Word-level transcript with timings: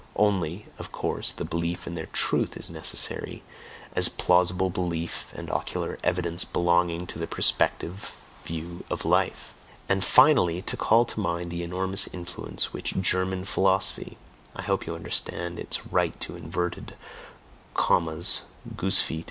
Only, 0.15 0.65
of 0.79 0.91
course, 0.91 1.31
the 1.31 1.45
belief 1.45 1.85
in 1.85 1.93
their 1.93 2.07
truth 2.07 2.57
is 2.57 2.71
necessary, 2.71 3.43
as 3.95 4.09
plausible 4.09 4.71
belief 4.71 5.27
and 5.35 5.47
ocular 5.51 5.99
evidence 6.03 6.43
belonging 6.43 7.05
to 7.05 7.19
the 7.19 7.27
perspective 7.27 8.15
view 8.43 8.83
of 8.89 9.05
life. 9.05 9.53
And 9.87 10.03
finally, 10.03 10.63
to 10.63 10.75
call 10.75 11.05
to 11.05 11.19
mind 11.19 11.51
the 11.51 11.61
enormous 11.61 12.07
influence 12.07 12.73
which 12.73 12.99
"German 12.99 13.45
philosophy" 13.45 14.17
I 14.55 14.63
hope 14.63 14.87
you 14.87 14.95
understand 14.95 15.59
its 15.59 15.85
right 15.85 16.19
to 16.21 16.35
inverted 16.35 16.95
commas 17.75 18.41
(goosefeet)? 18.75 19.19